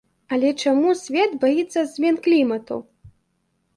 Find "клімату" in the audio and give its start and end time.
2.29-2.75